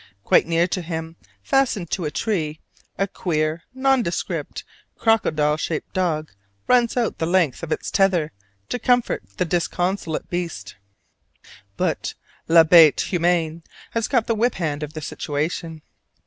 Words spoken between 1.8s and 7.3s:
to a tree, a queer, nondescript, crocodile shaped dog runs out the